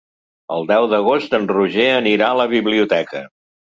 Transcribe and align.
El 0.55 0.65
deu 0.71 0.85
d'agost 0.93 1.37
en 1.41 1.47
Roger 1.53 1.87
anirà 2.01 2.35
a 2.35 2.43
la 2.45 2.53
biblioteca. 2.59 3.29